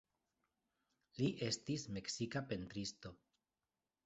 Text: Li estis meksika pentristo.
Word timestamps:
Li 1.19 1.29
estis 1.49 1.85
meksika 1.99 2.43
pentristo. 2.55 3.15